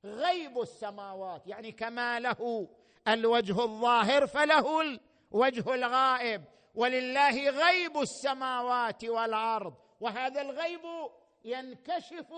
غيب 0.05 0.61
السماوات. 0.61 1.47
يعني 1.47 1.73
كما 1.73 2.21
له 2.21 2.69
الوجه 3.09 3.65
الظاهر 3.65 4.27
فله 4.27 4.99
الوجه 5.33 5.75
الغائب. 5.75 6.45
ولله 6.75 7.51
غيب 7.51 7.99
السماوات 7.99 9.05
والأرض. 9.05 9.75
وهذا 10.01 10.43
الغيب 10.43 10.81
ينكشف 11.45 12.33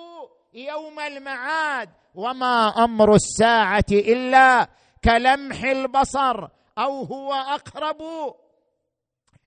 يوم 0.55 1.01
المعاد. 1.01 1.91
وما 2.15 2.85
أمر 2.85 3.15
الساعة 3.15 3.85
إلا 3.93 4.69
كلمح 5.05 5.65
البصر 5.65 6.49
أو 6.79 7.03
هو 7.03 7.33
أقرب. 7.33 8.03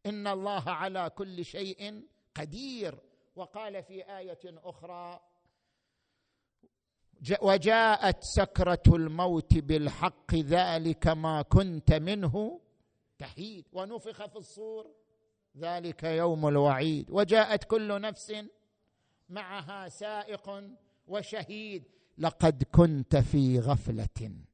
إن 0.06 0.28
الله 0.28 0.70
على 0.70 1.12
كل 1.16 1.46
شيء 1.46 2.04
قدير. 2.36 3.15
وقال 3.36 3.84
في 3.84 4.18
آية 4.18 4.40
أخرى 4.46 5.20
وجاءت 7.42 8.18
سكرة 8.24 8.84
الموت 8.88 9.58
بالحق 9.58 10.36
ذلك 10.36 11.08
ما 11.08 11.42
كنت 11.42 11.94
منه 11.94 12.62
تحيد 13.18 13.66
ونفخ 13.74 14.26
في 14.26 14.36
الصور 14.36 14.92
ذلك 15.58 16.04
يوم 16.04 16.48
الوعيد. 16.48 17.12
وجاءت 17.12 17.64
كل 17.64 18.02
نفس 18.02 18.34
معها 19.30 19.90
سائق 19.90 20.64
وشهيد 21.08 21.84
لقد 22.18 22.64
كنت 22.64 23.16
في 23.16 23.60
غفلة. 23.60 24.46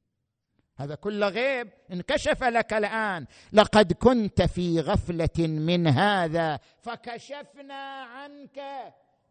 هذا 0.76 0.94
كل 0.94 1.24
غيب. 1.24 1.68
انكشف 1.92 2.44
لك 2.44 2.72
الآن 2.72 3.26
لقد 3.52 3.92
كنت 3.92 4.42
في 4.42 4.80
غفلة 4.80 5.38
من 5.38 5.86
هذا 5.86 6.58
فكشفنا 6.82 8.02
عنك 8.02 8.60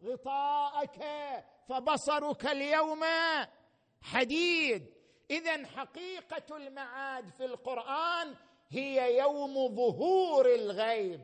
غطاءك 0.04 1.00
فبصرك 1.68 2.46
اليوم 2.46 3.00
حديد. 4.02 4.86
اذا 5.30 5.66
حقيقة 5.66 6.56
المعاد 6.56 7.30
في 7.30 7.44
القرآن 7.44 8.34
هي 8.70 9.18
يوم 9.18 9.54
ظهور 9.76 10.54
الغيب 10.54 11.20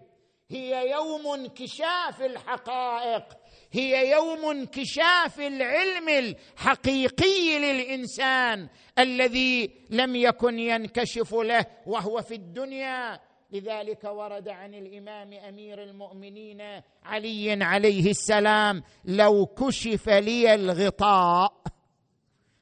هي 0.50 0.90
يوم 0.90 1.26
انكشاف 1.26 2.22
الحقائق. 2.22 3.24
هي 3.72 4.10
يوم 4.10 4.50
انكشاف 4.50 5.40
العلم 5.40 6.08
الحقيقي 6.08 7.58
للإنسان 7.58 8.68
الذي 8.98 9.70
لم 9.90 10.16
يكن 10.16 10.58
ينكشف 10.58 11.34
له 11.34 11.66
وهو 11.86 12.22
في 12.22 12.34
الدنيا. 12.34 13.20
لذلك 13.52 14.04
ورد 14.04 14.48
عن 14.48 14.74
الإمام 14.74 15.32
أمير 15.32 15.82
المؤمنين 15.82 16.60
علي 17.04 17.64
عليه 17.64 18.10
السلام 18.10 18.82
لو 19.04 19.46
كشف 19.46 20.08
لي 20.08 20.54
الغطاء 20.54 21.62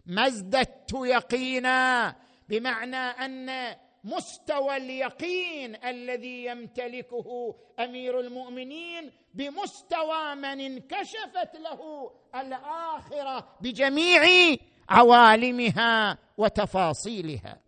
ما 0.06 0.26
ازددت 0.26 0.92
يقينا 0.94 2.14
بمعنى 2.48 2.96
أن 2.96 3.76
مستوى 4.04 4.76
اليقين 4.76 5.76
الذي 5.84 6.44
يمتلكه 6.44 7.56
أمير 7.78 8.20
المؤمنين 8.20 9.10
بمستوى 9.36 10.34
من 10.34 10.60
انكشفت 10.60 11.56
له 11.56 12.10
الآخرة 12.34 13.56
بجميع 13.60 14.22
عوالمها 14.88 16.18
وتفاصيلها. 16.36 17.60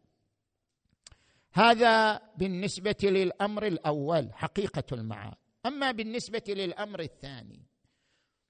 هذا 1.52 2.20
بالنسبة 2.36 2.96
للأمر 3.02 3.66
الأول 3.66 4.28
حقيقة 4.34 4.84
المعاد. 4.92 5.34
أما 5.66 5.90
بالنسبة 5.90 6.42
للأمر 6.48 7.00
الثاني 7.00 7.62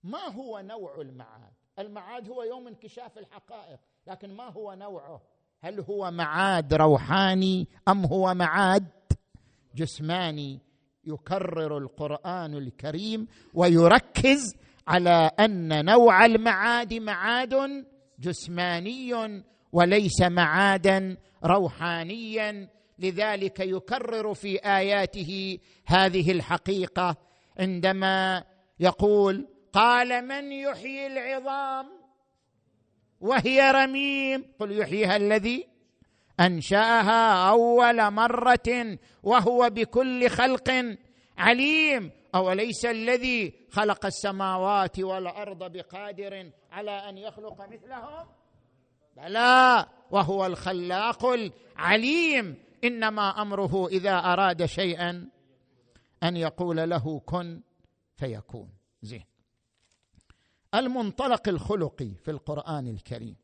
ما 0.02 0.28
هو 0.28 0.61
نوع 0.61 1.00
المعاد؟ 1.00 1.52
المعاد 1.78 2.28
هو 2.28 2.42
يوم 2.42 2.68
انكشاف 2.68 3.18
الحقائق 3.18 3.78
لكن 4.07 4.37
ما 4.37 4.48
هو 4.48 4.74
نوعه؟ 4.74 5.22
هل 5.61 5.81
هو 5.81 6.11
معاد 6.11 6.74
روحاني 6.74 7.68
أم 7.88 8.04
هو 8.04 8.35
معاد 8.35 8.88
جسماني؟ 9.74 10.67
يكرر 11.09 11.79
القرآن 11.79 12.55
الكريم 12.55 13.27
ويركز 13.55 14.55
على 14.88 15.31
أن 15.40 15.85
نوع 15.85 16.25
المعاد 16.27 16.94
معاد 16.94 17.85
جسماني 18.18 19.42
وليس 19.73 20.21
معادا 20.23 21.16
روحانيا. 21.44 22.68
لذلك 22.99 23.61
يكرر 23.61 24.35
في 24.35 24.59
آياته 24.59 25.59
هذه 25.87 26.33
الحقيقة 26.33 27.16
عندما 27.59 28.44
يقول 28.81 29.49
قال 29.73 30.25
من 30.27 30.53
يحيي 30.53 31.07
العظام 31.07 31.87
وهي 33.21 33.71
رميم؟ 33.71 34.44
قل 34.59 34.79
يحييها 34.79 35.16
الذي 35.16 35.67
أنشأها 36.40 37.51
أول 37.51 38.11
مرة 38.11 38.98
وهو 39.22 39.70
بكل 39.70 40.29
خلق 40.31 40.96
عليم. 41.38 42.11
أوليس 42.35 42.87
الذي 42.87 43.55
خلق 43.70 44.07
السماوات 44.07 44.98
والأرض 44.98 45.72
بقادر 45.72 46.51
على 46.70 46.90
أن 46.90 47.18
يخلق 47.18 47.68
مثلهم؟ 47.68 48.27
بلى 49.16 49.87
وهو 50.11 50.46
الخلاق 50.46 51.27
العليم. 51.27 52.57
إنما 52.85 53.42
أمره 53.42 53.88
إذا 53.88 54.18
أراد 54.18 54.64
شيئا 54.64 55.29
أن 56.22 56.37
يقول 56.37 56.90
له 56.90 57.20
كن 57.27 57.61
فيكون. 58.16 58.68
زين. 59.03 59.24
المنطلق 60.74 61.48
الخلقي 61.48 62.14
في 62.24 62.31
القرآن 62.31 62.87
الكريم. 62.88 63.37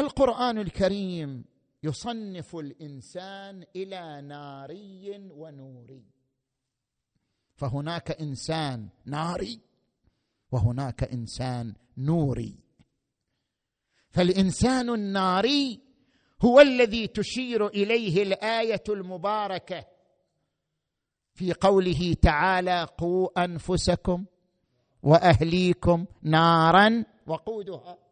القرآن 0.00 0.58
الكريم 0.58 1.44
يصنف 1.82 2.56
الإنسان 2.56 3.64
إلى 3.76 4.22
ناري 4.22 5.30
ونوري. 5.30 6.04
فهناك 7.56 8.10
إنسان 8.10 8.88
ناري 9.04 9.60
وهناك 10.52 11.04
إنسان 11.04 11.74
نوري. 11.96 12.56
فالإنسان 14.10 14.90
الناري 14.90 15.80
هو 16.42 16.60
الذي 16.60 17.06
تشير 17.06 17.66
إليه 17.66 18.22
الآية 18.22 18.82
المباركة 18.88 19.84
في 21.34 21.52
قوله 21.52 22.14
تعالى 22.22 22.84
قوا 22.98 23.44
أنفسكم 23.44 24.24
وأهليكم 25.02 26.06
نارا 26.22 27.04
وقودها. 27.26 28.07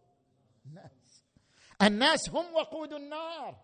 الناس 1.83 2.31
هم 2.31 2.55
وقود 2.55 2.93
النار 2.93 3.57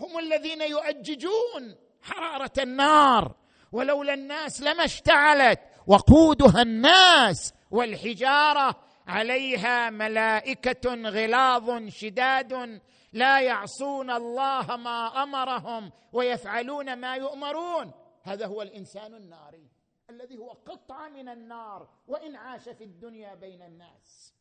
هم 0.00 0.18
الذين 0.18 0.62
يؤججون 0.62 1.76
حرارة 2.02 2.52
النار. 2.58 3.34
ولولا 3.72 4.14
الناس 4.14 4.60
لما 4.60 4.84
اشتعلت 4.84 5.60
وقودها 5.86 6.62
الناس 6.62 7.54
والحجارة 7.70 8.76
عليها 9.06 9.90
ملائكة 9.90 10.94
غلاظ 10.94 11.88
شداد 11.88 12.80
لا 13.12 13.40
يعصون 13.40 14.10
الله 14.10 14.76
ما 14.76 15.22
أمرهم 15.22 15.92
ويفعلون 16.12 16.96
ما 16.96 17.16
يؤمرون. 17.16 17.92
هذا 18.22 18.46
هو 18.46 18.62
الإنسان 18.62 19.14
الناري 19.14 19.68
الذي 20.10 20.38
هو 20.38 20.50
قطعه 20.50 21.08
من 21.08 21.28
النار 21.28 21.88
وإن 22.08 22.36
عاش 22.36 22.68
في 22.68 22.84
الدنيا 22.84 23.34
بين 23.34 23.62
الناس. 23.62 24.34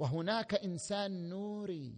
وهناك 0.00 0.54
إنسان 0.54 1.28
نوري 1.28 1.92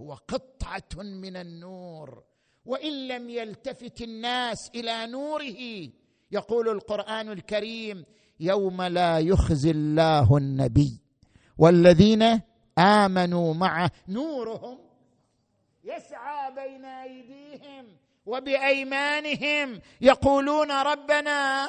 هو 0.00 0.14
قطعة 0.14 1.02
من 1.02 1.36
النور 1.36 2.22
وإن 2.64 3.08
لم 3.08 3.30
يلتفت 3.30 4.02
الناس 4.02 4.70
إلى 4.74 5.06
نوره 5.06 5.88
يقول 6.32 6.68
القرآن 6.68 7.28
الكريم 7.32 8.04
يوم 8.40 8.82
لا 8.82 9.18
يخزي 9.18 9.70
الله 9.70 10.36
النبي. 10.36 11.00
والذين 11.58 12.40
آمنوا 12.78 13.54
معه 13.54 13.90
نورهم 14.08 14.78
يسعى 15.84 16.54
بين 16.54 16.84
أيديهم 16.84 17.96
وبأيمانهم 18.26 19.80
يقولون 20.00 20.70
ربنا 20.70 21.68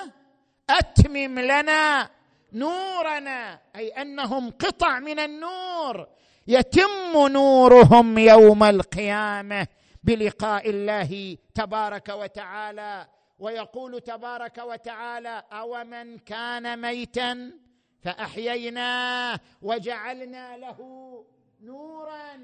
أتمم 0.69 1.39
لنا 1.39 2.09
نورنا 2.53 3.59
أي 3.75 3.89
أنهم 3.89 4.49
قطع 4.49 4.99
من 4.99 5.19
النور. 5.19 6.07
يتم 6.47 7.27
نورهم 7.27 8.17
يوم 8.17 8.63
القيامة 8.63 9.67
بلقاء 10.03 10.69
الله 10.69 11.37
تبارك 11.55 12.09
وتعالى. 12.09 13.07
ويقول 13.39 14.01
تبارك 14.01 14.57
وتعالى 14.57 15.43
اومن 15.51 16.17
كان 16.17 16.81
ميتا 16.81 17.51
فاحييناه 18.01 19.39
وجعلنا 19.61 20.57
له 20.57 20.79
نورا 21.63 22.39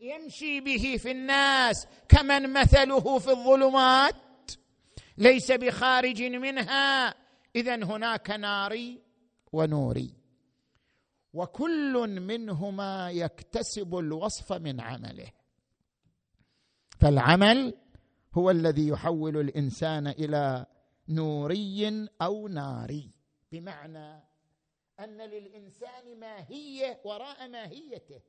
يمشي 0.00 0.60
به 0.60 0.98
في 1.02 1.10
الناس. 1.10 1.86
كمن 2.08 2.52
مثله 2.52 3.18
في 3.18 3.30
الظلمات؟ 3.30 4.14
ليس 5.18 5.52
بخارج 5.52 6.22
منها. 6.22 7.14
اذا 7.56 7.74
هناك 7.74 8.30
ناري. 8.30 9.01
ونوري. 9.52 10.14
وكل 11.34 12.20
منهما 12.20 13.10
يكتسب 13.10 13.98
الوصف 13.98 14.52
من 14.52 14.80
عمله. 14.80 15.28
فالعمل 17.00 17.74
هو 18.34 18.50
الذي 18.50 18.88
يحول 18.88 19.36
الإنسان 19.36 20.06
إلى 20.06 20.66
نوري 21.08 22.08
أو 22.22 22.48
ناري. 22.48 23.10
بمعنى 23.52 24.22
أن 25.00 25.16
للإنسان 25.20 26.20
ماهية 26.20 27.00
وراء 27.04 27.48
ماهيته. 27.48 28.20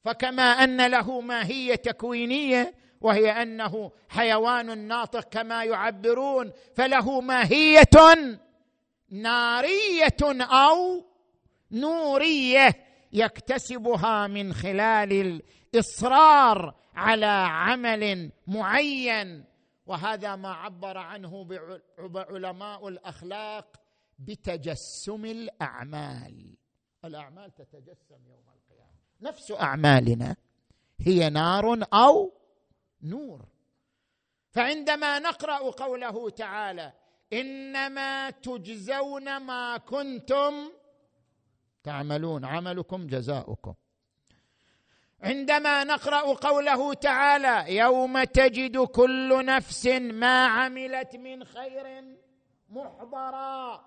فكما 0.00 0.42
أن 0.42 0.90
له 0.90 1.20
ماهية 1.20 1.74
تكوينية 1.74 2.74
وهي 3.00 3.30
أنه 3.30 3.92
حيوان 4.08 4.78
ناطق 4.78 5.28
كما 5.28 5.64
يعبرون 5.64 6.52
فله 6.74 7.20
ماهية 7.20 8.24
نارية 9.10 10.42
أو 10.42 11.04
نورية 11.70 12.74
يكتسبها 13.12 14.26
من 14.26 14.52
خلال 14.52 15.42
الإصرار 15.74 16.74
على 16.94 17.46
عمل 17.48 18.32
معين. 18.46 19.44
وهذا 19.86 20.36
ما 20.36 20.52
عبر 20.52 20.98
عنه 20.98 21.48
علماء 22.14 22.88
الأخلاق 22.88 23.76
بتجسم 24.18 25.24
الأعمال. 25.24 26.56
الأعمال 27.04 27.54
تتجسم 27.54 28.26
يوم 28.26 28.44
القيامة. 28.48 28.92
نفس 29.20 29.52
أعمالنا 29.52 30.36
هي 31.00 31.30
نار 31.30 31.86
أو 31.92 32.32
نور. 33.02 33.44
فعندما 34.50 35.18
نقرأ 35.18 35.70
قوله 35.70 36.30
تعالى 36.30 36.92
إنما 37.40 38.30
تجزون 38.30 39.36
ما 39.36 39.76
كنتم 39.76 40.54
تعملون. 41.84 42.44
عملكم 42.44 43.06
جزاؤكم. 43.06 43.74
عندما 45.22 45.84
نقرأ 45.84 46.34
قوله 46.34 46.94
تعالى 46.94 47.76
يوم 47.76 48.24
تجد 48.24 48.78
كل 48.78 49.44
نفس 49.44 49.86
ما 49.86 50.46
عملت 50.46 51.16
من 51.16 51.44
خير 51.44 51.86
محضرا 52.70 53.84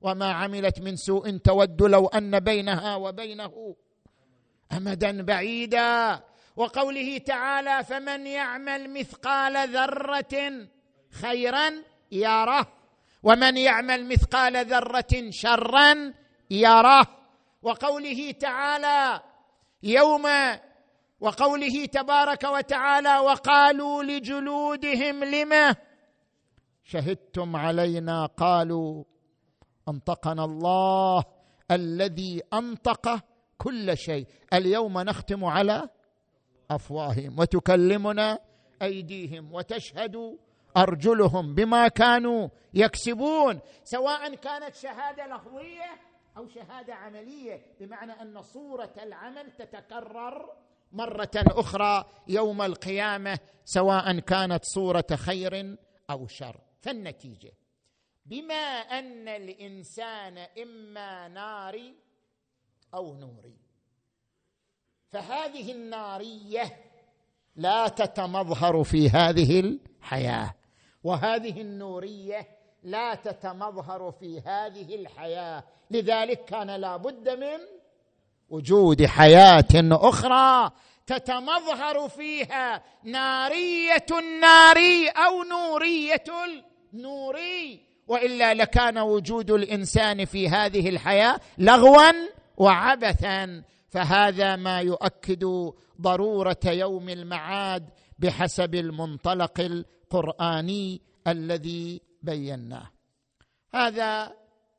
وما 0.00 0.32
عملت 0.32 0.80
من 0.80 0.96
سوء 0.96 1.36
تود 1.36 1.82
لو 1.82 2.06
أن 2.06 2.40
بينها 2.40 2.96
وبينه 2.96 3.76
امدا 4.72 5.22
بعيدا. 5.22 6.20
وقوله 6.56 7.18
تعالى 7.18 7.84
فمن 7.84 8.26
يعمل 8.26 8.90
مثقال 8.90 9.68
ذرة 9.68 10.66
خيرا 11.10 11.72
يره. 12.12 12.79
ومن 13.22 13.56
يعمل 13.56 14.08
مثقال 14.08 14.66
ذرة 14.66 15.30
شرا 15.30 16.14
يره 16.50 17.06
وقوله 17.62 18.30
تعالى 18.30 19.22
يوم 19.82 20.26
وقوله 21.20 21.86
تبارك 21.86 22.44
وتعالى 22.44 23.18
وقالوا 23.18 24.02
لجلودهم 24.02 25.24
لم 25.24 25.74
شهدتم 26.84 27.56
علينا؟ 27.56 28.26
قالوا 28.26 29.04
أنطقنا 29.88 30.44
الله 30.44 31.24
الذي 31.70 32.42
أنطق 32.54 33.20
كل 33.58 33.96
شيء. 33.96 34.26
اليوم 34.52 34.98
نختم 34.98 35.44
على 35.44 35.88
أفواههم 36.70 37.38
وتكلمنا 37.38 38.38
أيديهم 38.82 39.54
وتشهد 39.54 40.38
أرجلهم 40.76 41.54
بما 41.54 41.88
كانوا 41.88 42.48
يكسبون 42.74 43.60
سواء 43.84 44.34
كانت 44.34 44.74
شهادة 44.74 45.26
لفظيه 45.26 46.00
أو 46.36 46.48
شهادة 46.48 46.94
عملية 46.94 47.62
بمعنى 47.80 48.12
أن 48.12 48.42
صورة 48.42 48.92
العمل 49.02 49.50
تتكرر 49.50 50.52
مرة 50.92 51.30
أخرى 51.36 52.04
يوم 52.28 52.62
القيامة 52.62 53.38
سواء 53.64 54.18
كانت 54.18 54.64
صورة 54.64 55.06
خير 55.14 55.76
أو 56.10 56.26
شر. 56.26 56.60
فالنتيجة 56.80 57.52
بما 58.26 58.54
أن 58.98 59.28
الإنسان 59.28 60.38
إما 60.38 61.28
ناري 61.28 61.94
أو 62.94 63.14
نوري 63.14 63.58
فهذه 65.08 65.72
النارية 65.72 66.76
لا 67.56 67.88
تتمظهر 67.88 68.84
في 68.84 69.08
هذه 69.08 69.60
الحياة. 69.60 70.54
وهذه 71.04 71.60
النورية 71.60 72.48
لا 72.82 73.14
تتمظهر 73.14 74.12
في 74.20 74.40
هذه 74.40 74.94
الحياة. 74.94 75.64
لذلك 75.90 76.44
كان 76.44 76.70
لا 76.70 76.96
بد 76.96 77.28
من 77.28 77.58
وجود 78.48 79.06
حياة 79.06 79.68
أخرى 79.92 80.70
تتمظهر 81.06 82.08
فيها. 82.08 82.82
نارية 83.04 84.06
الناري 84.18 85.08
أو 85.08 85.42
نورية 85.42 86.24
النوري. 86.94 87.80
وإلا 88.08 88.54
لكان 88.54 88.98
وجود 88.98 89.50
الإنسان 89.50 90.24
في 90.24 90.48
هذه 90.48 90.88
الحياة 90.88 91.40
لغوا 91.58 92.12
وعبثا. 92.56 93.62
فهذا 93.88 94.56
ما 94.56 94.80
يؤكد 94.80 95.72
ضرورة 96.00 96.60
يوم 96.66 97.08
المعاد 97.08 97.90
بحسب 98.18 98.74
المنطلق 98.74 99.84
القرآني 100.14 101.00
الذي 101.26 102.00
بيناه. 102.22 102.90
هذا 103.74 104.36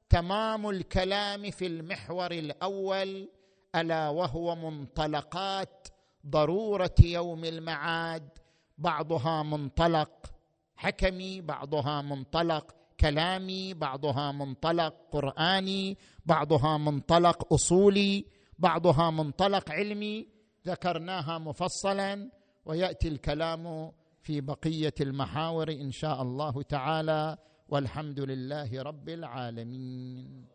تمام 0.09 0.69
الكلام 0.69 1.51
في 1.51 1.67
المحور 1.67 2.31
الأول 2.31 3.29
ألا 3.75 4.09
وهو 4.09 4.55
منطلقات 4.55 5.87
ضرورة 6.27 6.95
يوم 7.03 7.45
المعاد. 7.45 8.29
بعضها 8.77 9.43
منطلق 9.43 10.11
حكمي 10.75 11.41
بعضها 11.41 12.01
منطلق 12.01 12.75
كلامي 12.99 13.73
بعضها 13.73 14.31
منطلق 14.31 14.93
قرآني 15.11 15.97
بعضها 16.25 16.77
منطلق 16.77 17.53
أصولي 17.53 18.25
بعضها 18.59 19.09
منطلق 19.09 19.71
علمي. 19.71 20.27
ذكرناها 20.67 21.37
مفصلا 21.37 22.31
ويأتي 22.65 23.07
الكلام 23.07 23.91
في 24.21 24.41
بقية 24.41 24.93
المحاور 25.01 25.71
إن 25.71 25.91
شاء 25.91 26.21
الله 26.21 26.61
تعالى 26.61 27.37
والحمد 27.69 28.19
لله 28.19 28.81
رب 28.81 29.09
العالمين. 29.09 30.50